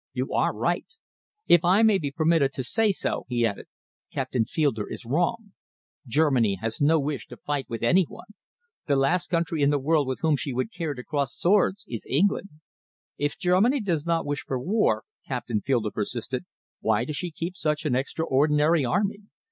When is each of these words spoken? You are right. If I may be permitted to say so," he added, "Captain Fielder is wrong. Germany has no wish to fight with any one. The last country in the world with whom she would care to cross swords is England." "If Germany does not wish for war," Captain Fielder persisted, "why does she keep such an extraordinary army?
You 0.13 0.33
are 0.33 0.51
right. 0.51 0.87
If 1.45 1.63
I 1.63 1.83
may 1.83 1.99
be 1.99 2.09
permitted 2.09 2.53
to 2.53 2.63
say 2.63 2.91
so," 2.91 3.27
he 3.29 3.45
added, 3.45 3.67
"Captain 4.11 4.45
Fielder 4.45 4.89
is 4.89 5.05
wrong. 5.05 5.53
Germany 6.07 6.55
has 6.55 6.81
no 6.81 6.99
wish 6.99 7.27
to 7.27 7.37
fight 7.37 7.69
with 7.69 7.83
any 7.83 8.05
one. 8.09 8.25
The 8.87 8.95
last 8.95 9.29
country 9.29 9.61
in 9.61 9.69
the 9.69 9.77
world 9.77 10.07
with 10.07 10.21
whom 10.21 10.37
she 10.37 10.53
would 10.53 10.73
care 10.73 10.95
to 10.95 11.03
cross 11.03 11.35
swords 11.37 11.85
is 11.87 12.07
England." 12.09 12.49
"If 13.19 13.37
Germany 13.37 13.79
does 13.79 14.07
not 14.07 14.25
wish 14.25 14.43
for 14.43 14.59
war," 14.59 15.03
Captain 15.27 15.61
Fielder 15.61 15.91
persisted, 15.91 16.45
"why 16.79 17.05
does 17.05 17.17
she 17.17 17.29
keep 17.29 17.55
such 17.55 17.85
an 17.85 17.95
extraordinary 17.95 18.83
army? 18.83 19.21